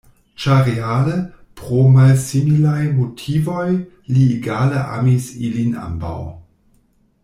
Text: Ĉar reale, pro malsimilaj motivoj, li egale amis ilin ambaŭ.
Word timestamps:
Ĉar 0.43 0.61
reale, 0.67 1.17
pro 1.61 1.83
malsimilaj 1.97 2.79
motivoj, 2.97 3.69
li 4.15 4.27
egale 4.41 4.83
amis 4.99 5.33
ilin 5.51 5.81
ambaŭ. 5.89 6.21